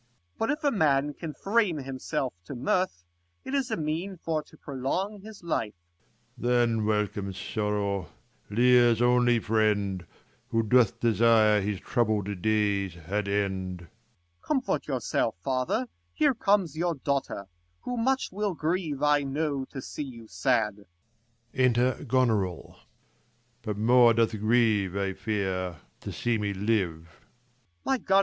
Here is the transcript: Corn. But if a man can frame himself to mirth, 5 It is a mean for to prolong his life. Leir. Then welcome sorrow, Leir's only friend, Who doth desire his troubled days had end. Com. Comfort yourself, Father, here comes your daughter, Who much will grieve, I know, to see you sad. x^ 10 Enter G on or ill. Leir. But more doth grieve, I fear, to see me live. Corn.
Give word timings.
Corn. 0.35 0.37
But 0.39 0.49
if 0.57 0.63
a 0.63 0.71
man 0.75 1.13
can 1.13 1.35
frame 1.35 1.77
himself 1.77 2.33
to 2.45 2.55
mirth, 2.55 3.03
5 3.45 3.53
It 3.53 3.53
is 3.55 3.69
a 3.69 3.77
mean 3.77 4.17
for 4.17 4.41
to 4.41 4.57
prolong 4.57 5.21
his 5.21 5.43
life. 5.43 5.75
Leir. 6.39 6.49
Then 6.49 6.85
welcome 6.87 7.31
sorrow, 7.33 8.07
Leir's 8.49 8.99
only 8.99 9.37
friend, 9.37 10.03
Who 10.49 10.63
doth 10.63 10.99
desire 10.99 11.61
his 11.61 11.79
troubled 11.81 12.41
days 12.41 12.95
had 12.95 13.27
end. 13.27 13.89
Com. 14.41 14.57
Comfort 14.61 14.87
yourself, 14.87 15.35
Father, 15.43 15.85
here 16.15 16.33
comes 16.33 16.75
your 16.75 16.95
daughter, 16.95 17.45
Who 17.81 17.95
much 17.95 18.31
will 18.31 18.55
grieve, 18.55 19.03
I 19.03 19.21
know, 19.21 19.65
to 19.65 19.83
see 19.83 20.01
you 20.01 20.27
sad. 20.27 20.77
x^ 20.77 20.85
10 21.57 21.63
Enter 21.65 22.03
G 22.03 22.17
on 22.17 22.31
or 22.31 22.43
ill. 22.45 22.55
Leir. 22.73 22.81
But 23.61 23.77
more 23.77 24.15
doth 24.15 24.31
grieve, 24.39 24.97
I 24.97 25.13
fear, 25.13 25.77
to 25.99 26.11
see 26.11 26.39
me 26.39 26.55
live. 26.55 27.07
Corn. 27.85 27.99